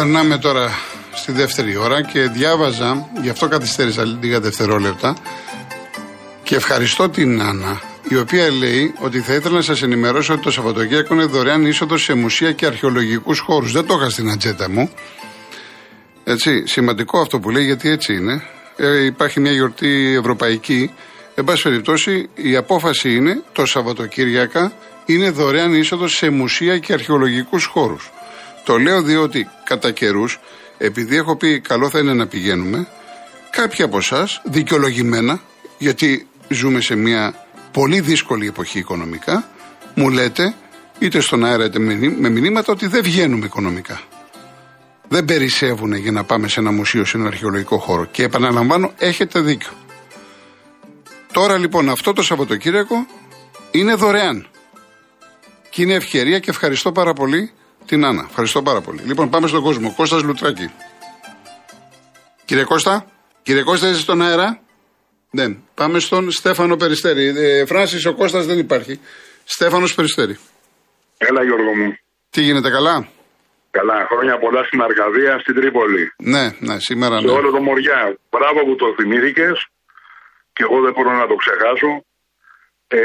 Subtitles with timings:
[0.00, 0.70] Λοιπόν, περνάμε τώρα
[1.14, 5.16] στη δεύτερη ώρα και διάβαζα, γι' αυτό καθυστέρησα λίγα δευτερόλεπτα
[6.42, 10.50] και ευχαριστώ την Άννα η οποία λέει ότι θα ήθελα να σας ενημερώσω ότι το
[10.50, 13.72] Σαββατοκύριακο είναι δωρεάν είσοδος σε μουσεία και αρχαιολογικούς χώρους.
[13.72, 14.90] Δεν το είχα στην ατζέτα μου.
[16.24, 18.42] Έτσι, σημαντικό αυτό που λέει γιατί έτσι είναι.
[18.76, 20.90] Ε, υπάρχει μια γιορτή ευρωπαϊκή.
[21.34, 24.72] Εν πάση περιπτώσει, η απόφαση είναι το Σαββατοκύριακα
[25.06, 28.10] είναι δωρεάν είσοδος σε μουσεία και αρχαιολογικούς χώρους.
[28.64, 30.40] Το λέω διότι κατά καιρούς,
[30.78, 32.86] επειδή έχω πει καλό θα είναι να πηγαίνουμε,
[33.50, 35.40] κάποιοι από εσάς δικαιολογημένα,
[35.78, 37.34] γιατί ζούμε σε μια
[37.72, 39.48] πολύ δύσκολη εποχή οικονομικά,
[39.94, 40.54] μου λέτε
[40.98, 41.78] είτε στον αέρα είτε
[42.18, 44.00] με μηνύματα ότι δεν βγαίνουμε οικονομικά.
[45.08, 48.04] Δεν περισσεύουν για να πάμε σε ένα μουσείο, σε ένα αρχαιολογικό χώρο.
[48.04, 49.70] Και επαναλαμβάνω, έχετε δίκιο.
[51.32, 53.06] Τώρα λοιπόν αυτό το Σαββατοκύριακο
[53.70, 54.46] είναι δωρεάν.
[55.70, 57.50] Και είναι ευκαιρία και ευχαριστώ πάρα πολύ
[57.90, 58.26] την Άννα.
[58.28, 59.00] Ευχαριστώ πάρα πολύ.
[59.10, 59.94] Λοιπόν, πάμε στον κόσμο.
[59.96, 60.68] Κώστας Λουτράκη.
[62.44, 63.06] Κύριε Κώστα,
[63.42, 64.60] κύριε Κώστα, είσαι στον αέρα;
[65.30, 65.62] Δεν.
[65.74, 67.26] Πάμε στον Στέφανο Περιστέρη.
[67.36, 69.00] Ε, Φράσης, ο Κώστας δεν υπάρχει.
[69.44, 70.38] Στέφανος Περιστέρη.
[71.18, 71.88] Έλα Γιώργο μου.
[72.30, 73.08] Τι γίνεται καλά;
[73.70, 76.04] Καλά, χρόνια πολλά στην Αρκαδία, στην Τρίπολη.
[76.32, 77.28] Ναι, ναι, σήμερα ναι.
[77.28, 78.00] Σε όλο το Μοριά.
[78.30, 79.66] Μπράβο που το θυμήθηκες
[80.52, 81.90] και εγώ δεν μπορώ να το ξεχάσω.
[82.88, 83.00] Ε,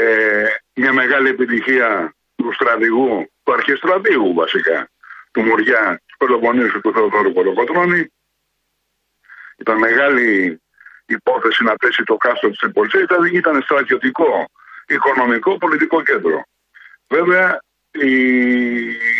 [0.74, 4.88] μια μεγάλη επιτυχία του στρατηγού, του αρχιστρατηγού βασικά,
[5.32, 8.12] του Μοριά, του Πελοποννήσου του Θεοδόρου Κολοκοτρώνη.
[9.56, 10.60] Ήταν μεγάλη
[11.06, 12.90] υπόθεση να πέσει το κάστρο της Τρίπολη.
[13.02, 14.50] Ήταν, ήταν στρατιωτικό,
[14.86, 16.42] οικονομικό, πολιτικό κέντρο.
[17.08, 18.16] Βέβαια, η,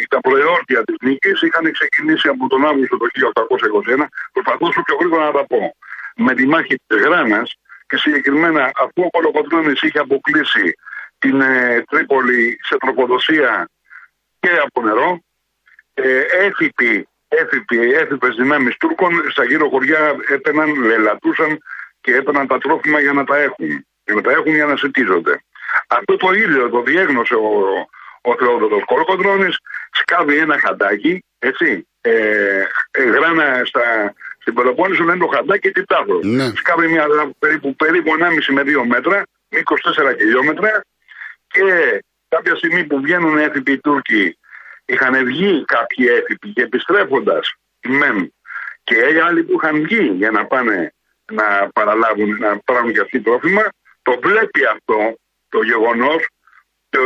[0.08, 3.08] τα προεόρτια της νίκης είχαν ξεκινήσει από τον Αύγουστο του
[3.98, 4.04] 1821.
[4.32, 5.76] Προσπαθώ σου πιο γρήγορα να τα πω.
[6.16, 7.54] Με τη μάχη της Γράνας
[7.86, 10.74] και συγκεκριμένα αφού ο Κολοκοτρόνη είχε αποκλείσει
[11.18, 13.68] την ε, Τρίπολη σε τροποδοσία
[14.46, 15.20] και από νερό,
[15.94, 21.58] ε, έφυποι, έφυποι, έφυπες δυνάμεις Τούρκων στα γύρω χωριά έπαιναν, λελατούσαν
[22.00, 23.68] και έπαιρναν τα τρόφιμα για να τα έχουν.
[24.04, 25.44] Για να τα έχουν για να συντίζονται.
[25.86, 27.50] Αυτό το ίδιο το διέγνωσε ο,
[28.20, 29.58] ο Θεόδωρος Κολοκοτρώνης,
[29.90, 32.12] σκάβει ένα χαντάκι, έτσι, ε,
[32.90, 36.18] ε, γράνα στα, στην Πελοπόννησο λένε το χαντάκι τιτάβρο.
[36.22, 36.52] Ναι.
[36.54, 37.06] Σκάβει μια
[37.38, 40.84] περίπου, περίπου 1,5 με 2 μέτρα, 24 χιλιόμετρα
[41.48, 41.64] και
[42.28, 44.38] κάποια στιγμή που βγαίνουν έφυποι οι Τούρκοι,
[44.84, 47.54] είχαν βγει κάποιοι έφυποι και επιστρέφοντας
[47.86, 48.34] μεν
[48.84, 50.94] και οι άλλοι που είχαν βγει για να πάνε
[51.32, 53.68] να παραλάβουν, να πάρουν και αυτοί τρόφιμα,
[54.02, 55.16] το βλέπει αυτό
[55.48, 56.28] το γεγονός
[56.88, 56.98] ε,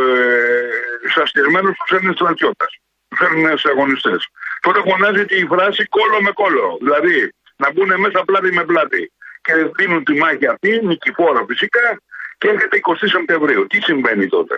[1.15, 4.29] σαστισμένου τους Έλληνες στρατιώτες, τους Έλληνες αγωνιστές.
[4.61, 6.79] Τότε φωνάζει τη φράση κόλλο με κόλλο.
[6.81, 12.01] Δηλαδή να μπουν μέσα πλάτη με πλάτη και δίνουν τη μάχη αυτή, νικηφόρα φυσικά,
[12.39, 13.67] και έρχεται 20 Σεπτεμβρίου.
[13.67, 14.57] Τι συμβαίνει τότε;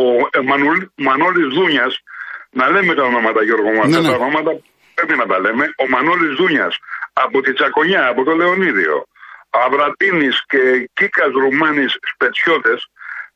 [0.00, 0.02] Ο
[0.36, 0.40] ε,
[1.06, 1.92] Μανώλης Δούνιας,
[2.58, 4.08] να λέμε τα ονόματα Γιώργο μου, ναι, ναι.
[4.08, 4.50] τα ονόματα
[4.96, 6.74] πρέπει να τα λέμε, ο Μανώλης Δούνιας
[7.24, 8.96] από τη Τσακονιά, από το Λεωνίδιο,
[9.64, 10.62] Αβρατίνης και
[10.98, 12.80] Κίκας Ρουμάνης Σπετσιώτες,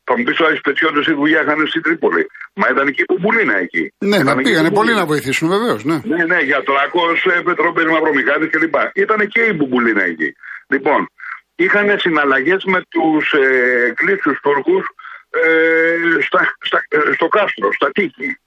[0.05, 2.23] θα μου πει ο Σπετσιώτες η δουλειά είχαν στην Τρίπολη.
[2.59, 3.83] Μα ήταν εκεί που μπουλίνα εκεί.
[4.09, 5.81] Ναι, ήταν να πήγανε πολύ να βοηθήσουν βεβαίως.
[5.89, 7.01] Ναι, ναι, ναι γιατράκο,
[7.43, 8.75] πετρόπερι, μαυρομηχάνης κλπ.
[9.03, 10.29] Ήταν και η μπουμπουλίνα εκεί.
[10.73, 11.01] Λοιπόν,
[11.55, 13.45] είχαν συναλλαγές με τους ε,
[13.99, 14.83] κλείσου Τούρκου ε,
[16.21, 18.39] στα, στα, ε, στο κάστρο, στα τείχη.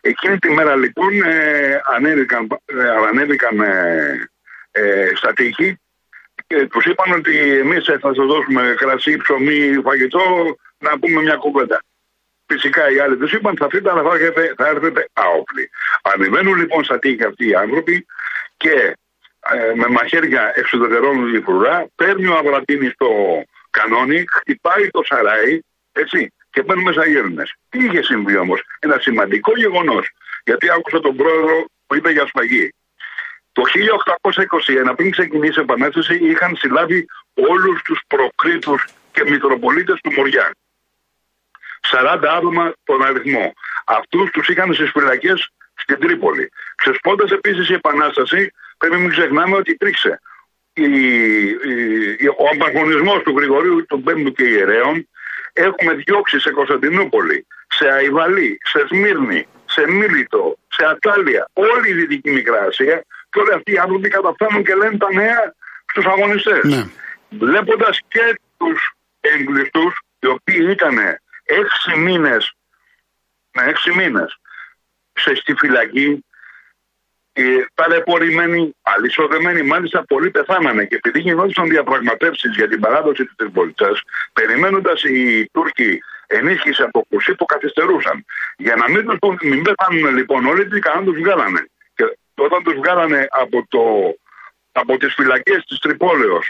[0.00, 4.28] Εκείνη τη μέρα λοιπόν ε, ανέβηκαν, ε, ανέβηκαν ε,
[4.70, 5.80] ε, στα τείχη
[6.46, 11.82] και τους είπαν ότι εμείς θα σας δώσουμε κρασί, ψωμί, φαγητό, να πούμε μια κουβέντα.
[12.46, 15.70] Φυσικά οι άλλοι τους είπαν θα φύγετε αλλά θα έρθετε, θα έρθετε άοπλοι.
[16.02, 18.06] Ανεβαίνουν λοιπόν στα τείχη αυτοί οι άνθρωποι
[18.56, 18.96] και
[19.50, 23.08] ε, με μαχαίρια εξουδετερώνουν η φρουρά, παίρνει ο Αβρατίνη το
[23.70, 25.60] κανόνι, χτυπάει το σαράι,
[25.96, 27.42] έτσι, και παίρνουν μέσα οι Έλληνε.
[27.68, 30.10] Τι είχε συμβεί όμως, ένα σημαντικό γεγονός,
[30.44, 32.74] γιατί άκουσα τον πρόεδρο που είπε για σφαγή.
[33.52, 33.62] Το
[34.90, 38.74] 1821, πριν ξεκινήσει η Επανάσταση, είχαν συλλάβει όλους τους προκρίτου
[39.12, 40.50] και μητροπολίτες του Μοριά.
[41.80, 43.52] 40 άτομα τον αριθμό.
[43.86, 46.50] Αυτούς τους είχαν στις φυλακές στην Τρίπολη.
[46.76, 50.20] Ξεσπώντας επίσης η Επανάσταση, πρέπει να μην ξεχνάμε ότι υπήρξε
[50.72, 50.84] η,
[52.18, 55.08] η, ο απαγωνισμός του Γρηγορίου του Πέμπτου και Ιερέων.
[55.58, 62.30] Έχουμε διώξει σε Κωνσταντινούπολη, σε Αϊβαλή, σε Σμύρνη, σε Μίλητο, σε Ατάλια, όλη η Δυτική
[62.30, 65.54] Μικρά Ασία και όλοι αυτοί οι άνθρωποι καταφθάνουν και λένε τα νέα
[65.86, 66.64] στους αγωνιστές.
[66.64, 66.84] Ναι.
[67.30, 70.98] Βλέποντας και τους έγκλειστου, οι οποίοι ήταν
[71.44, 72.54] έξι μήνες,
[73.56, 74.40] ναι, έξι μήνες
[75.34, 76.24] στη φυλακή,
[77.42, 77.44] ε,
[77.78, 78.60] ταλαιπωρημένοι,
[78.94, 80.82] αλυσοδεμένοι, μάλιστα πολλοί πεθάνανε.
[80.88, 83.90] Και επειδή γινόντουσαν διαπραγματεύσεις για την παράδοση τη Τριπολιτσα,
[84.32, 85.90] περιμένοντας οι Τούρκοι
[86.26, 88.16] ενίσχυση από Κουσί, το καθυστερούσαν.
[88.56, 91.62] Για να μην, τους, μην πεθάνουν λοιπόν όλοι, τι κάναν, τους βγάλανε.
[91.96, 92.04] Και
[92.46, 93.82] όταν τους βγάλανε από, το,
[94.72, 96.46] από τις φυλακές της Τρυπόλεως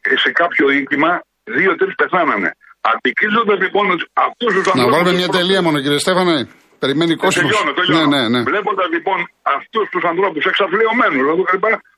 [0.00, 1.10] ε, σε κάποιο οίκημα,
[1.44, 2.50] δύο-τρεις πεθάνανε.
[2.92, 4.84] Αντικρίζοντας λοιπόν αυτούς τους ανθρώπους...
[4.84, 6.48] Να βάλουμε μια τελεία μόνο κύριε Στέφανε.
[6.78, 7.34] Περιμένει κόσμος.
[7.34, 8.06] Τελειώνω, τελειώνω.
[8.06, 8.42] Ναι, ναι, ναι.
[8.42, 11.20] Βλέποντας λοιπόν αυτούς τους ανθρώπους εξαφλειωμένου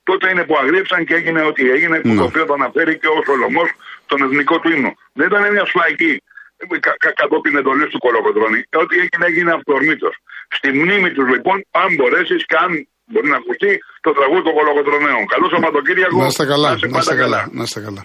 [0.08, 2.20] τότε είναι που αγρίεψαν και έγινε ό,τι έγινε, που ναι.
[2.20, 3.69] το οποίο το αναφέρει και ο Σολομός
[4.06, 4.93] τον εθνικό του ύμνο.
[5.12, 6.23] Δεν ήταν μια σφαγή
[6.81, 8.61] κα, κα, κατόπιν εντολής του Κολοκοτρόνη.
[8.82, 10.14] Ό,τι έγινε έγινε αυτορμήτως.
[10.49, 15.22] Στη μνήμη τους λοιπόν, αν μπορέσεις και αν μπορεί να ακουστεί το τραγούδι των Κολοκοτρονέων.
[15.34, 16.16] Καλό Σαββατοκύριακο.
[16.22, 16.70] Να είστε καλά.
[16.94, 17.40] Να είστε καλά.
[17.58, 18.02] Να είστε καλά.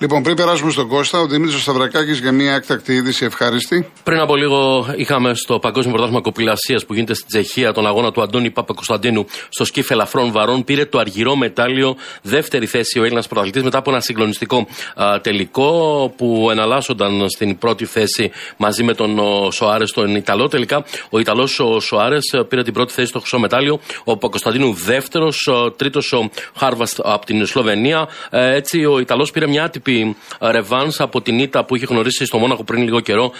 [0.00, 3.88] Λοιπόν, πριν περάσουμε στον Κώστα, ο Δημήτρης Σταυρακάκης για μια έκτακτη είδηση ευχάριστη.
[4.02, 8.22] Πριν από λίγο είχαμε στο Παγκόσμιο Πρωτάθλημα Κοπηλασίας που γίνεται στην Τσεχία τον αγώνα του
[8.22, 10.64] Αντώνη Παπα-Κωνσταντίνου στο σκύφ ελαφρών βαρών.
[10.64, 15.70] Πήρε το αργυρό μετάλλιο, δεύτερη θέση ο Έλληνας πρωταθλητής μετά από ένα συγκλονιστικό α, τελικό
[16.16, 19.20] που εναλλάσσονταν στην πρώτη θέση μαζί με τον
[19.52, 20.48] Σοάρες, τον Ιταλό.
[20.48, 25.37] Τελικά ο Ιταλός ο Σοάρες πήρε την πρώτη θέση στο χρυσό μετάλλιο, ο Παπα-Κωνσταντίνου δεύτερος,
[25.76, 28.08] τρίτος ο Χάρβαστ από την Σλοβενία.
[28.30, 32.24] Ε, έτσι ο Ιταλός πήρε μια άτυπη άτυπη ρεβάνς από την ήττα που είχε γνωρίσει
[32.24, 33.32] στο Μόναχο πριν λίγο καιρό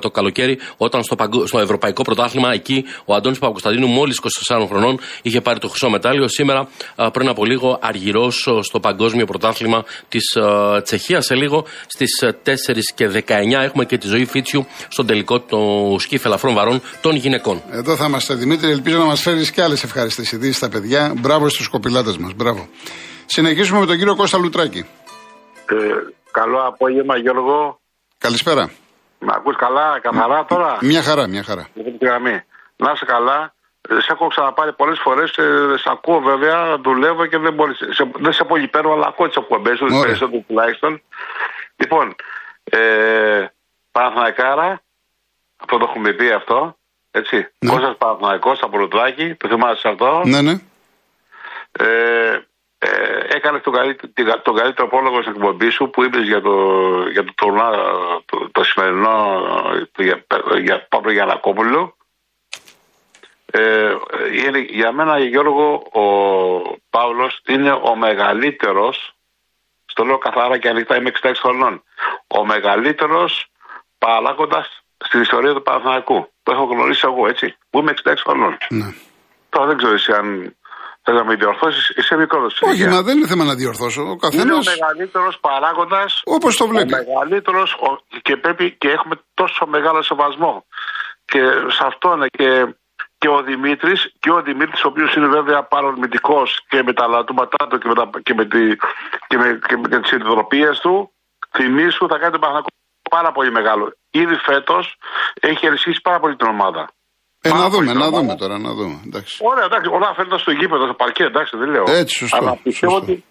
[0.00, 5.40] το καλοκαίρι, όταν στο, στο Ευρωπαϊκό Πρωτάθλημα εκεί ο Αντώνης Παπακοσταντίνου, μόλις 24 χρονών, είχε
[5.40, 6.28] πάρει το χρυσό μετάλλιο.
[6.28, 6.68] Σήμερα,
[7.12, 10.36] πριν από λίγο, αργυρός στο Παγκόσμιο Πρωτάθλημα της
[10.82, 11.24] Τσεχίας.
[11.24, 16.24] Σε λίγο, στις 4 και 19, έχουμε και τη ζωή Φίτσιου στον τελικό του σκύφ
[16.24, 17.62] ελαφρών βαρών των γυναικών.
[17.70, 18.70] Εδώ θα είμαστε, Δημήτρη.
[18.70, 21.14] Ελπίζω να μας φέρεις και άλλες ευχάριστε ειδήσει στα παιδιά.
[21.18, 22.32] Μπράβο στους κοπηλάτες μας.
[22.34, 22.68] Μπράβο.
[23.26, 24.86] Συνεχίζουμε με τον κύριο Κώστα Λουτράκη.
[25.66, 25.74] Ε,
[26.30, 27.80] καλό απόγευμα Γιώργο.
[28.18, 28.70] Καλησπέρα.
[29.18, 31.68] Με ακούς καλά, καθαρά τώρα; Μια χαρά, μια χαρά.
[32.76, 33.54] Να είσαι καλά.
[33.88, 35.36] Σε έχω ξαναπάρει πολλές φορές.
[35.36, 39.26] Ε, σε ακούω βέβαια, δουλεύω και δεν, μπορείς, σε, δεν σε πολύ παίρνω, αλλά ακούω
[39.26, 41.02] τις εκπομπές σου, περισσότερο τουλάχιστον.
[41.76, 42.14] Λοιπόν,
[42.64, 43.44] ε,
[43.92, 44.82] Παναθηναϊκάρα,
[45.62, 46.76] αυτό το έχουμε πει αυτό.
[47.10, 47.36] Έτσι.
[47.58, 47.70] Ναι.
[47.70, 50.54] Κώστας Παναθηναϊκός από Λουτράκη, το θυμάσαι αυτό; Ναι, ναι.
[51.72, 52.38] Ε,
[52.78, 57.24] ε, έκανε τον, καλύτερο, τον καλύτερο απόλογο στην εκπομπής σου που είπες για το, για
[57.24, 57.70] το τουρνά
[58.24, 59.42] το, το σημερινό
[59.92, 60.26] το, για,
[60.62, 61.96] για Παύλο Γιανακόπουλο.
[63.54, 63.94] Ε,
[64.68, 66.02] για μένα Γιώργο ο
[66.90, 69.14] Παύλος είναι ο μεγαλύτερος
[69.84, 71.82] στο λέω καθαρά και ανοιχτά είμαι 66 χρονών
[72.26, 73.46] ο μεγαλύτερος
[73.98, 78.94] παράγοντας στην ιστορία του Παναθηναϊκού το έχω γνωρίσει εγώ έτσι που είμαι 66 χρονών ναι.
[79.48, 80.56] τώρα δεν ξέρω εσύ αν
[81.04, 82.50] Θε να με διορθώσεις, είσαι μικρό.
[82.60, 84.02] Όχι, μα δεν είναι θέμα να διορθώσω.
[84.02, 84.44] Ο καθένας...
[84.44, 86.22] Είναι ο μεγαλύτερος παράγοντας.
[86.24, 86.94] Όπως το βλέπει.
[86.94, 87.76] Ο μεγαλύτερος
[88.22, 90.66] και πρέπει και έχουμε τόσο μεγάλο σεβασμό.
[91.24, 91.40] Και
[91.76, 92.74] σε αυτό είναι και,
[93.18, 97.66] και ο Δημήτρης, και ο Δημήτρης, ο οποίος είναι βέβαια παρορμητικός και με τα λατώματά
[97.68, 98.76] του και με, τα, και με, τη,
[99.26, 101.12] και με, και με τις του,
[101.56, 102.66] θυμίσου θα κάνει τον Παναγό
[103.10, 103.92] πάρα πολύ μεγάλο.
[104.10, 104.96] Ήδη φέτος
[105.40, 106.90] έχει ενισχύσει πάρα πολύ την ομάδα.
[107.44, 108.96] Ε, να δούμε, να δούμε τώρα, να δούμε.
[109.06, 109.38] Εντάξει.
[109.50, 111.84] Ωραία, εντάξει, όλα φαίνεται στο γήπεδο, στο παρκέ, εντάξει, δεν λέω.
[111.88, 112.36] Έτσι, σωστό.
[112.36, 113.12] Αλλά πιστεύω, σωστό.
[113.12, 113.24] Ότι,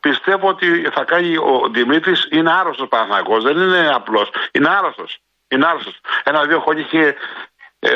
[0.00, 4.28] πιστεύω ότι θα κάνει ο Δημήτρης, είναι άρρωστος Παναγό, δεν είναι απλός.
[4.52, 5.18] Είναι άρρωστος.
[5.48, 5.96] Είναι άρρωστος.
[6.24, 7.02] Ένα-δύο χρόνια είχε,
[7.78, 7.90] ε,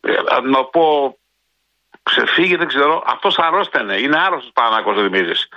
[0.00, 0.84] ε, να πω,
[2.02, 3.02] ξεφύγει, δεν ξέρω.
[3.14, 3.94] Αυτός αρρώστενε.
[4.04, 5.48] Είναι άρρωστος Παναγό ο Δημήτρης.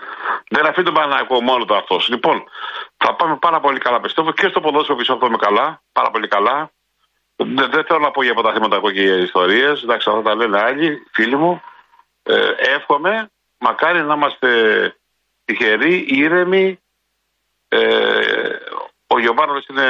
[0.50, 2.08] Δεν αφήνει τον Παναγό μόνο του αυτός.
[2.14, 2.38] Λοιπόν,
[2.98, 5.82] θα πάμε πάρα πολύ καλά, πιστεύω και στο ποδόσφαιρο πιστεύω καλά.
[5.98, 6.72] Πάρα πολύ καλά.
[7.46, 9.84] Δεν, δεν θέλω να πω για πρωταθλήματα ακόμα και για ιστορίες.
[9.84, 11.62] Εντάξει, αυτά τα λένε άλλοι, φίλοι μου.
[12.24, 12.36] Ε,
[12.76, 14.50] εύχομαι, μακάρι να είμαστε
[15.46, 16.80] τυχεροί, ήρεμοι.
[17.68, 17.80] Ε,
[19.08, 19.88] ο Γιωβάνο είναι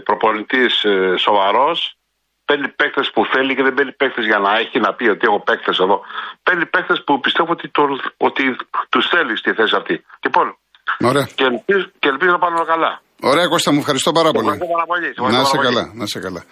[0.00, 1.96] προπονητής ε, σοβαρός.
[2.44, 5.40] Παίρνει παίκτες που θέλει και δεν παίρνει παίκτες για να έχει να πει ότι έχω
[5.40, 6.00] παίκτες εδώ.
[6.42, 7.82] Παίρνει παίκτες που πιστεύω ότι, το,
[8.16, 8.56] ότι
[8.88, 10.04] τους θέλει στη θέση αυτή.
[10.24, 10.56] Λοιπόν,
[11.00, 11.28] Ωραία.
[11.34, 13.02] Και, ελπίζω, και ελπίζω να πάνε καλά.
[13.22, 14.46] Ωραία, Κώστα, μου ευχαριστώ πάρα πολύ.
[15.30, 16.44] Να είσαι καλά, να είσαι καλά.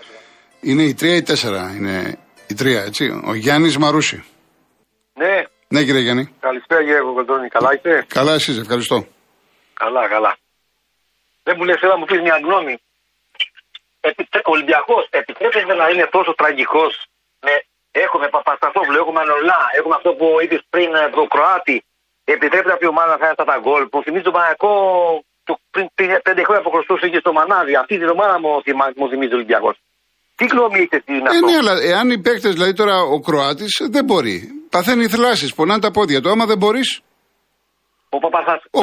[0.61, 1.75] Είναι η τρία ή τέσσερα.
[1.76, 3.23] Είναι η τρία, έτσι.
[3.26, 4.25] Ο Γιάννης Μαρούση.
[5.14, 5.45] Ναι.
[5.69, 6.35] Ναι, κύριε Γιάννη.
[6.40, 7.49] Καλησπέρα, κύριε Κοκοντώνη.
[7.49, 9.07] Καλά είστε; Καλά, εσεί, ευχαριστώ.
[9.73, 10.37] Καλά, καλά.
[11.43, 12.75] Δεν μου λες, θέλω να μου πεις μια γνώμη.
[14.00, 14.40] Επιτρέ...
[14.45, 16.93] Ολυμπιακός, επιτρέπεται να είναι τόσο τραγικός.
[17.40, 17.52] Με...
[17.90, 21.85] Έχουμε Παπασταθόπουλο, έχουμε Ανολά, έχουμε αυτό που είπε πριν ε, το Κροάτι.
[22.25, 24.71] Επιτρέπεται αυτή η ομάδα να φάει αυτά τα γκολ που θυμίζει τον Παναγικό
[25.71, 25.87] πριν
[26.23, 27.75] πέντε χρόνια που χρωστούσε και στο Μανάδι.
[27.75, 28.62] Αυτή την ομάδα μου,
[28.97, 29.76] μου θυμίζει ο Ολυμπιακός.
[30.40, 33.20] Τι γνώμη έχετε τι είναι ε, αυτό; Ναι, αλλά εάν οι παίκτες, δηλαδή τώρα ο
[33.20, 34.49] Κροάτης δεν μπορεί.
[34.70, 36.30] Παθαίνει θλάσεις, πονάνε τα πόδια του.
[36.30, 37.00] Άμα δεν μπορείς.
[38.09, 38.61] Ο, Παπαστα...
[38.70, 38.80] ο,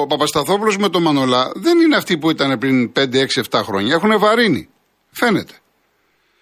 [0.00, 3.94] ο Παπασταθόπουλος με τον Μανολά δεν είναι αυτοί που ήταν πριν 5, 6, 7 χρόνια.
[3.94, 4.68] Έχουν βαρύνει.
[5.10, 5.52] Φαίνεται.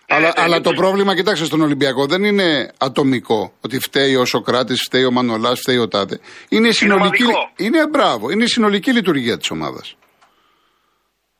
[0.06, 3.52] Ε, αλλά, ε, αλλά το πρόβλημα, κοιτάξτε, στον Ολυμπιακό δεν είναι ατομικό.
[3.60, 6.18] Ότι φταίει ο Σοκράτης, φταίει ο Μανολάς, φταίει ο Τάδε.
[6.48, 7.24] Είναι, είναι συνολική.
[7.56, 8.30] Είναι μπράβο.
[8.30, 9.96] Είναι η συνολική λειτουργία της ομάδας.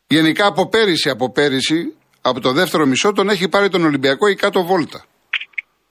[0.07, 4.35] Γενικά από πέρυσι, από πέρυσι από το δεύτερο μισό τον έχει πάρει τον Ολυμπιακό η
[4.35, 5.05] κάτω βόλτα.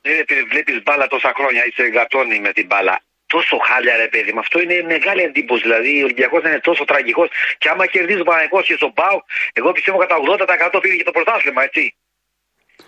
[0.02, 3.02] Ναι, επειδή βλέπεις μπάλα τόσα χρόνια, είσαι γατόνι με την μπάλα.
[3.26, 4.40] Τόσο χάλια, ρε παιδί μου.
[4.40, 5.62] Αυτό είναι μεγάλη εντύπωση.
[5.62, 7.30] Δηλαδή, ο Ολυμπιακός είναι τόσο τραγικός.
[7.58, 9.18] Και άμα κερδίζει ο Παναγικό και στον Πάο,
[9.54, 10.16] εγώ πιστεύω κατά
[10.76, 11.96] 80% πήγε και το πρωτάθλημα, έτσι.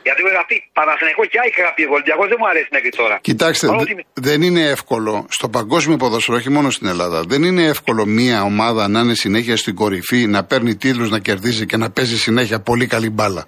[0.03, 1.83] Γιατί έχω αγαπεί Παναθηναϊκό και έχει αγαπεί.
[1.83, 3.15] Ο Ολυμπιακό δεν μου αρέσει μέχρι τώρα.
[3.21, 7.23] Κοιτάξτε, Παρόλο δε- ότι- δεν είναι εύκολο στο παγκόσμιο ποδόσφαιρο, όχι μόνο στην Ελλάδα.
[7.27, 11.65] Δεν είναι εύκολο μία ομάδα να είναι συνέχεια στην κορυφή, να παίρνει τίτλους, να κερδίζει
[11.65, 13.45] και να παίζει συνέχεια πολύ καλή μπάλα.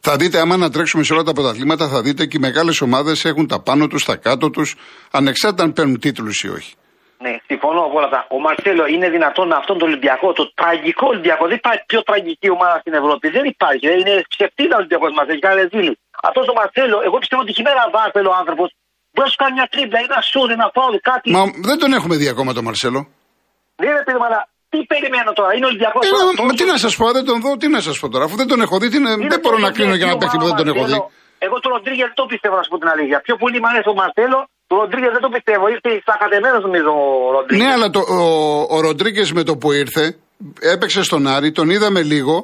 [0.00, 3.24] Θα δείτε, άμα να τρέξουμε σε όλα τα πρωταθλήματα, θα δείτε και οι μεγάλες ομάδες
[3.24, 4.74] έχουν τα πάνω τους, τα κάτω τους,
[5.10, 6.74] ανεξάρτητα αν παίρνουν τίτλους ή όχι.
[7.24, 8.20] Ναι, συμφωνώ από όλα αυτά.
[8.36, 11.42] Ο Μαρσέλο είναι δυνατόν αυτόν τον Ολυμπιακό, το τραγικό Ολυμπιακό.
[11.50, 13.26] Δεν υπάρχει πιο τραγική ομάδα στην Ευρώπη.
[13.36, 13.84] Δεν υπάρχει.
[13.90, 15.26] Δεν είναι ψευτίδα ο Ολυμπιακός μας.
[15.32, 15.92] Έχει κάνει ζήλι.
[16.28, 18.68] Αυτός ο Μαρσέλο, εγώ πιστεύω ότι χειμέρα βάρθελο ο άνθρωπος
[19.12, 21.28] μπορεί να σου κάνει μια τρίπλα, ένα σούρ, ένα φάουλ, κάτι.
[21.36, 23.00] Μα δεν τον έχουμε δει ακόμα τον Μαρσέλο.
[23.80, 24.40] Δεν είναι παιδί, αλλά
[24.72, 25.50] τι περιμένω τώρα.
[25.56, 26.00] Είναι Ολυμπιακός.
[26.06, 28.24] Ε, μα, μα τι να σας πω, δεν τον δω, τι να σας πω τώρα.
[28.26, 30.46] Αφού δεν τον έχω δει, τι να- δεν μπορώ να κρίνω για ένα παίχτη που
[30.50, 30.98] δεν τον έχω δει.
[31.46, 33.16] Εγώ τον Ροντρίγκε δεν το πιστεύω, να σου πω την αλήθεια.
[33.26, 34.38] Πιο πολύ μου αρέσει ο Μαρσέλο,
[34.72, 35.64] τον Ροντρίγκες δεν το πιστεύω.
[35.74, 36.90] Ήρθε σακατεμένο νομίζω
[37.26, 37.66] ο Ροντρίγκες.
[37.66, 38.22] Ναι, αλλά το, ο,
[38.76, 40.04] ο Ροντρίγκες με το που ήρθε,
[40.72, 42.34] έπαιξε στον Άρη, τον είδαμε λίγο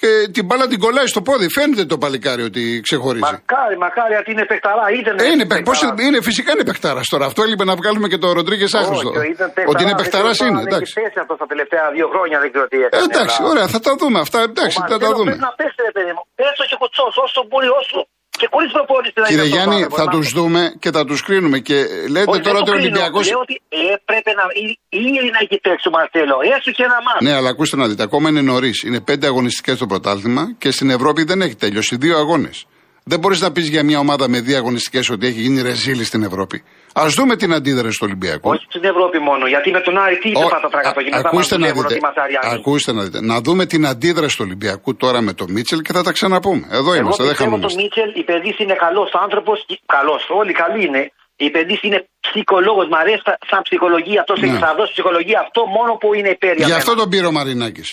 [0.00, 1.46] και την μπάλα την κολλάει στο πόδι.
[1.56, 3.24] Φαίνεται το παλικάρι ότι ξεχωρίζει.
[3.30, 4.84] Μακάρι, μακάρι, γιατί είναι παιχταρά.
[5.00, 6.02] Ήταν Ε, είναι, παιχ- πώς, παιχταρά.
[6.06, 7.24] είναι, φυσικά είναι παιχτάρα τώρα.
[7.30, 9.08] Αυτό έλειπε να βγάλουμε και το Ροντρίγκες άχρηστο.
[9.08, 10.92] Όχι, ήταν Ότι είναι παιχταράς, παιχταράς δεν ξέρω είναι, αν εντάξει.
[10.96, 13.02] Έχει πέσει αυτό τα τελευταία δύο χρόνια, δεν ξέρω τι Ε, έκανε.
[13.10, 14.38] εντάξει, αλλά- ωραία, θα τα δούμε αυτά.
[14.50, 15.28] Εντάξει, Ο θα τα Μαρσέλο δούμε.
[15.30, 16.22] Πρέπει να πέσει, ρε παιδί μου.
[16.48, 17.98] Έστω και κουτσό, όσο μπορεί, όσο.
[18.40, 20.90] Και χωρίς προπόνηση να Κύριε είναι αυτός ο Γιάννη, άνθρωπος, θα να- τους δούμε και
[20.96, 21.58] θα τους κρίνουμε.
[21.68, 21.76] Και
[22.14, 22.82] λέτε Όχι, τώρα δεν ότι ο το κρίνω.
[22.82, 23.18] Ολυμπιακό.
[23.30, 23.56] Λέω ότι
[23.96, 24.44] έπρεπε να.
[24.88, 26.36] Ήδη να έχει παίξει ο Μαρσέλο.
[26.56, 27.24] Έστω και ένα μάτι.
[27.24, 28.82] Ναι, αλλά ακούστε να δείτε, ακόμα είναι νωρίς.
[28.82, 31.96] Είναι πέντε αγωνιστικές στο πρωτάθλημα και στην Ευρώπη δεν έχει τελειώσει.
[31.96, 32.66] Δύο αγώνες.
[33.06, 36.22] Δεν μπορείς να πεις για μια ομάδα με δύο αγωνιστικές ότι έχει γίνει ρεζίλη στην
[36.22, 36.62] Ευρώπη.
[36.92, 38.50] Α δούμε την αντίδραση του Ολυμπιακού.
[38.50, 39.46] Όχι στην Ευρώπη μόνο.
[39.46, 41.98] Γιατί με τον Άρη τι είχε Ο- πάτα τράγκα α- ακούστε, να δείτε, Ακούστε
[42.54, 43.20] ακούστε να δείτε.
[43.20, 46.66] Να δούμε την αντίδραση του Ολυμπιακού τώρα με το Μίτσελ και θα τα ξαναπούμε.
[46.70, 47.82] Εδώ Εγώ είμαστε, δεν πιστεύω τον χανόμαστε.
[47.82, 49.66] Μίτσελ, η παιδί είναι καλός άνθρωπος.
[49.86, 51.12] Καλός, όλοι καλοί είναι.
[51.36, 52.86] Η παιδί είναι ψυχολόγος.
[52.88, 54.20] Μ' αρέσει σαν- σαν ψυχολογία.
[54.20, 54.46] Αυτό Ναι.
[54.46, 55.38] έχει θα δώσει ψυχολογία.
[55.46, 56.76] Αυτό μόνο που είναι υπέρ για Γι' μένα.
[56.82, 57.90] αυτό τον πήρε ο Μαρινάκης.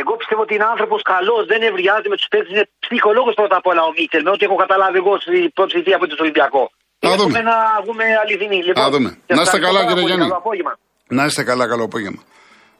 [0.00, 2.50] Εγώ πιστεύω ότι είναι άνθρωπος καλός, δεν ευριάζει με τους παίκτες.
[2.54, 4.22] Είναι ψυχολόγος πρώτα απ' όλα ο Μίτσελ.
[4.26, 6.62] Με ό,τι έχω καταλάβει εγώ στην πρώτη θητεία από τον Ολυμπιακό.
[7.06, 7.22] Να δούμε.
[7.22, 8.58] Έχουμε να βγούμε αληθινοί.
[8.68, 9.08] Λοιπόν, Να δούμε.
[9.08, 10.10] σας Να είστε ευχαριστώ καλά, πάρα κύριε πολύ.
[10.12, 10.26] Γιάννη.
[10.28, 10.72] Καλό απόγευμα.
[11.18, 12.22] Να είστε καλά, καλό απόγευμα.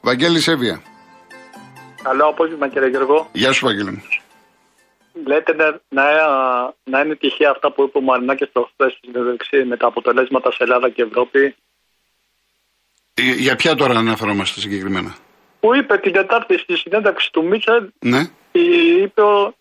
[0.00, 0.76] Βαγγέλη Σέβια.
[2.02, 3.28] Καλό απόγευμα κύριε Γιώργο.
[3.32, 3.90] Γεια σου, Βαγγέλη.
[3.90, 4.02] μου.
[5.26, 6.04] Λέτε να, να,
[6.84, 10.50] να είναι τυχαία αυτά που είπε ο Μαρινάκης στο χθες στην συνέντευξη με τα αποτελέσματα
[10.50, 11.54] σε Ελλάδα και Ευρώπη.
[13.14, 15.14] Ε, Για ποια τώρα αναφερόμαστε συγκεκριμένα;
[15.60, 18.22] Που είπε την Τετάρτη στη συνέντευξη του Μίτσελ, Ναι.
[18.52, 19.54] είπε ο-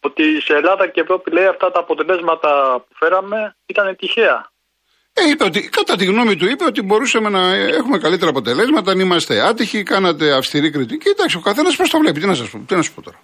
[0.00, 2.50] ότι σε Ελλάδα και Ευρώπη λέει αυτά τα αποτελέσματα
[2.88, 4.50] που φέραμε ήταν τυχαία.
[5.12, 8.90] Ε, είπε ότι, κατά τη γνώμη του, είπε ότι μπορούσαμε να ε, έχουμε καλύτερα αποτελέσματα
[8.90, 11.08] αν είμαστε άτυχοι, κάνατε αυστηρή κριτική.
[11.08, 12.20] Εντάξει, ο καθένας πώς το βλέπει.
[12.20, 13.18] Τι να σας πω, τι να σας πω τώρα.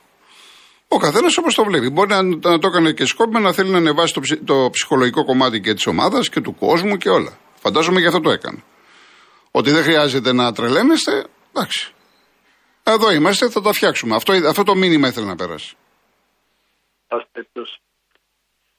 [0.89, 1.91] Ο καθένας όπως το βλέπει.
[1.91, 5.25] Μπορεί να, να το έκανε και σκόπιμα να θέλει να ανεβάσει το, ψ- το ψυχολογικό
[5.25, 7.39] κομμάτι και της ομάδας και του κόσμου και όλα.
[7.55, 8.63] Φαντάζομαι γι' αυτό το έκανε.
[9.51, 11.25] Ότι δεν χρειάζεται να τρελαίνεστε,
[11.57, 11.93] εντάξει.
[12.83, 14.15] Εδώ είμαστε, θα τα φτιάξουμε.
[14.15, 15.77] Αυτό, αυτό το μήνυμα ήθελε να περάσει.
[17.09, 17.81] Αστέτως.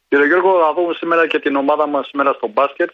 [0.10, 2.89] Κύριε Γιώργο, θα δούμε σήμερα και την ομάδα μας σήμερα στο μπάσκετ.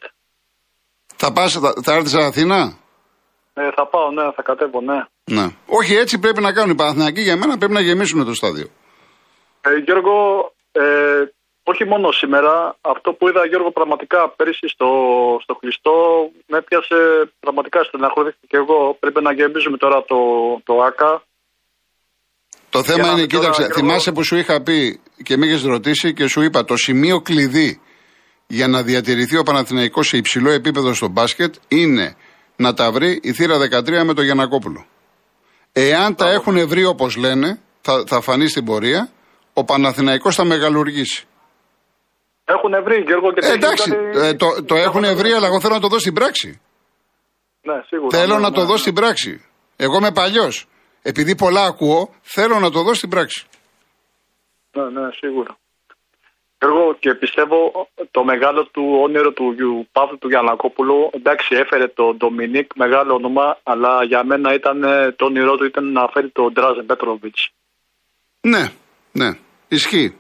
[1.16, 2.78] Θα, πας, θα, θα έρθεις στην Αθήνα;
[3.54, 5.00] Ε, θα πάω, ναι, θα κατέβω, ναι.
[5.24, 5.46] Ναι.
[5.66, 7.58] Όχι, έτσι πρέπει να κάνουν οι Παναθηναϊκοί για μένα.
[7.58, 8.68] Πρέπει να γεμίσουν το στάδιο.
[9.62, 10.16] Ε, Γιώργο,
[10.72, 10.84] ε,
[11.64, 14.90] όχι μόνο σήμερα, αυτό που είδα Γιώργο πραγματικά πέρυσι στο,
[15.44, 15.94] στο Χριστό
[16.48, 16.98] με έπιασε
[17.40, 18.98] πραγματικά στεναχωρήθηκα και εγώ.
[19.00, 20.18] Πρέπει να γεμίζουμε τώρα το,
[20.64, 21.24] το ΆΚΑ.
[22.70, 23.80] Το θέμα Για να είναι, δει τώρα, κοίταξε, Γιώργο.
[23.80, 27.82] θυμάσαι που σου είχα πει και με είχες ρωτήσει και σου είπα το σημείο κλειδί
[28.48, 32.16] για να διατηρηθεί ο Παναθηναϊκός σε υψηλό επίπεδο στο μπάσκετ είναι
[32.56, 34.86] να τα βρει η θύρα 13 με τον Γιανακόπουλο.
[35.72, 39.10] Εάν τα έχουν βρει όπως λένε, θα, θα φανεί στην πορεία,
[39.54, 41.28] ο Παναθηναϊκός θα μεγαλουργήσει.
[42.46, 45.74] Έχουν βρει Γιώργο και Ε, εντάξει, κάτι- ε, το, το έχουν βρει, αλλά εγώ θέλω
[45.74, 46.62] να το δω στην πράξη.
[47.62, 48.18] Ναι, σίγουρα.
[48.18, 48.78] Θέλω ναι, να ναι, το δω ναι.
[48.78, 49.46] στην πράξη.
[49.76, 50.68] Εγώ είμαι παλιός.
[51.02, 53.46] Επειδή πολλά ακούω, θέλω να το δω στην πράξη.
[54.72, 55.58] Ναι, ναι, σίγουρα.
[56.60, 57.58] Γιώργο, και πιστεύω
[58.12, 63.58] το μεγάλο του όνειρο του Γιου- Παύλου του Γιανακόπουλου, εντάξει έφερε το Ντομινίκ, μεγάλο όνομα,
[63.64, 67.50] αλλά για μένα ήταν, ε, το όνειρό του ήταν να φέρει τον Ντράζεν Πέτροβιτς.
[68.42, 68.64] Ναι,
[69.12, 69.30] ναι.
[69.68, 70.16] Ισχύει.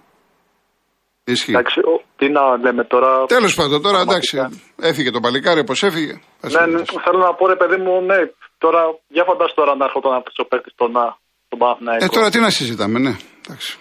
[1.26, 1.52] Ισχύει.
[1.52, 3.26] Εντάξει, ο- τι να λέμε τώρα.
[3.26, 4.38] Τέλος πάντων, τώρα εντάξει.
[4.38, 4.88] Πραγματικά.
[4.88, 6.20] Έφυγε το παλικάρι όπως έφυγε.
[6.42, 6.90] Ας Ναι, το ναι, δεις.
[7.04, 8.16] θέλω να πω ρε παιδί μου, ναι,
[8.58, 12.06] τώρα, για φαντάσου τώρα να έρχονταν αυτός ο παίκτης στον, Α, στον Παναθηναϊκό.
[12.06, 13.16] Ε, τώρα τι να συζητάμε, ναι.
[13.48, 13.78] Εντάξει.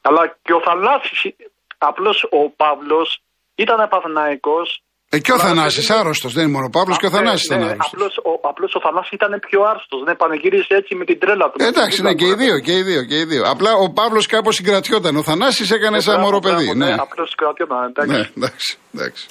[0.00, 1.34] Αλλά και ο Θαλάσσης,
[1.78, 3.20] απλώς ο Παύλος
[3.54, 4.82] ήταν Παναθηναϊκός
[5.18, 7.62] Ε, Ε, και ο Θανάσης άρρωστος, δεν είναι μόνο ο Παύλος και ο Θανάσης ήταν
[7.62, 7.90] άρρωστος.
[7.92, 10.00] Απλώς ο, απλώς ο Θανάσης ήταν πιο άρρωστος.
[10.06, 11.56] Ναι, πανηγύρισε έτσι με την τρέλα του.
[11.70, 13.42] Εντάξει, ναι, και οι δύο, και οι δύο, και οι δύο.
[13.54, 15.16] Απλά ο Παύλος κάπως συγκρατιόταν.
[15.16, 16.74] Ο Θανάσης έκανε σαν μωρό παιδί.
[16.74, 17.78] Ναι, απλώς συγκρατιόταν.
[17.88, 18.12] Εντάξει.
[18.12, 18.78] ναι, εντάξει.
[18.94, 19.26] εντάξει.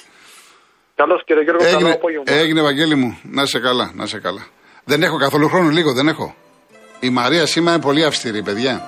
[1.00, 2.24] Καλώς κύριε Γιώργο, καλό Έγινε, απόγευμα.
[2.40, 3.18] έγινε, Βαγγέλη μου.
[3.22, 4.46] Να σε καλά, να σε καλά.
[4.84, 6.34] Δεν έχω καθόλου χρόνο, λίγο δεν έχω.
[7.00, 8.82] Η Μαρία σήμερα είναι πολύ αυστηρή, παιδιά.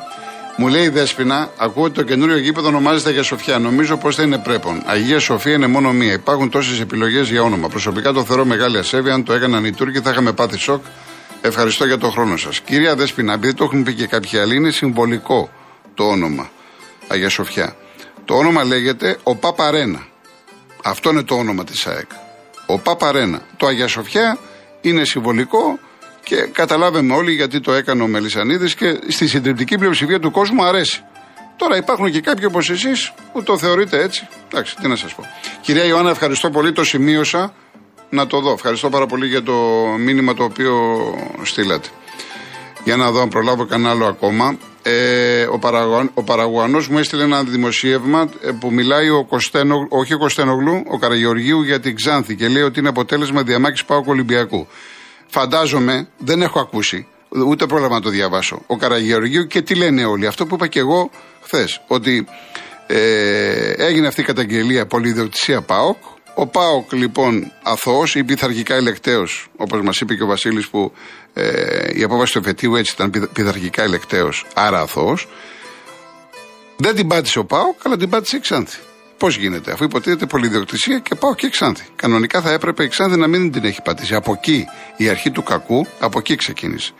[0.61, 3.59] Μου λέει η Δέσποινα, ακούω ότι το καινούριο γήπεδο ονομάζεται Αγία Σοφιά.
[3.59, 4.83] Νομίζω πως θα είναι πρέπον.
[4.87, 6.13] Αγία Σοφία είναι μόνο μία.
[6.13, 7.69] Υπάρχουν τόσες επιλογές για όνομα.
[7.69, 9.15] Προσωπικά το θεωρώ μεγάλη ασέβεια.
[9.15, 10.85] Αν το έκαναν οι Τούρκοι θα είχαμε πάθει σοκ.
[11.41, 12.61] Ευχαριστώ για τον χρόνο σας.
[12.61, 15.51] Κυρία Δέσποινα, επειδή το έχουν πει και κάποιοι άλλοι, είναι συμβολικό
[15.95, 16.51] το όνομα
[17.09, 17.77] Αγία Σοφιά.
[18.25, 20.07] Το όνομα λέγεται ο Παπαρένα.
[20.85, 22.09] Αυτό είναι το όνομα της ΑΕΚ.
[22.67, 23.43] Ο Παπαρένα.
[23.57, 24.39] Το Αγία Σοφιά
[24.81, 25.79] είναι συμβολικό
[26.31, 31.03] και καταλάβαμε όλοι γιατί το έκανε ο Μελισανίδης και στη συντριπτική πλειοψηφία του κόσμου αρέσει.
[31.57, 34.29] Τώρα υπάρχουν και κάποιοι όπως εσείς που το θεωρείτε έτσι.
[34.53, 35.27] Εντάξει, τι να σας πω.
[35.61, 37.55] Κυρία Ιωάννα, ευχαριστώ πολύ, το σημείωσα
[38.11, 38.53] να το δω.
[38.53, 39.53] Ευχαριστώ πάρα πολύ για το
[39.99, 40.75] μήνυμα το οποίο
[41.43, 41.89] στείλατε.
[42.85, 44.59] Για να δω αν προλάβω κανένα άλλο ακόμα.
[44.83, 50.15] Ε, ο, Παραγουαν, ο Παραγουανός μου έστειλε ένα δημοσίευμα ε, που μιλάει ο Κωστένο, όχι
[50.15, 54.67] ο Κωστένογλου, ο Καραγεωργίου για την Ξάνθη και λέει ότι είναι αποτέλεσμα διαμάχης Πάου Ολυμπιακού.
[55.31, 57.07] Φαντάζομαι, δεν έχω ακούσει,
[57.47, 60.27] ούτε πρόλαβα να το διαβάσω, ο Καραγεωργίου και τι λένε όλοι.
[60.27, 61.11] Αυτό που είπα και εγώ
[61.43, 62.27] χθες, ότι
[62.87, 65.97] ε, έγινε αυτή η καταγγελία πολυδιοκτησία ΠΑΟΚ.
[66.35, 70.93] Ο ΠΑΟΚ λοιπόν αθώος ή πειθαρχικά ελεκταίο, όπως μας είπε και ο Βασίλης, που
[71.35, 75.29] ε, η απόφαση του εφετείου έτσι ήταν πειθ- πειθαρχικά ελεκταίο, άρα αθώος.
[76.77, 78.79] Δεν την πάτησε ο ΠΑΟΚ, αλλά την πάτησε η Ξάνθη.
[79.21, 81.85] Πώς γίνεται, αφού υποτίθεται πολυδιοκτησία και πάω και η Ξάνθη.
[81.97, 84.15] Κανονικά θα έπρεπε η Ξάνθη να μην την έχει πατήσει.
[84.15, 86.93] Από εκεί η αρχή του κακού, από εκεί ξεκίνησε.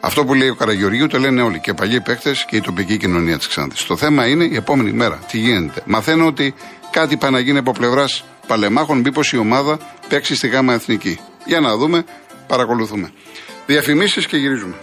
[0.00, 2.96] Αυτό που λέει ο Καραγεωργίου το λένε όλοι, και οι παλιοί παίκτες και η τοπική
[2.96, 3.84] κοινωνία της Ξάνθης.
[3.84, 5.16] Το θέμα είναι η επόμενη μέρα.
[5.30, 5.82] Τι γίνεται.
[5.86, 6.54] Μαθαίνω ότι
[6.90, 11.18] κάτι πάει να γίνει από πλευράς παλεμάχων, μήπως η ομάδα παίξει στη ΓΑΜΑ Εθνική.
[11.44, 12.04] Για να δούμε,
[12.46, 13.12] παρακολουθούμε.
[13.66, 14.74] Διαφημίσεις και γυρίζουμε.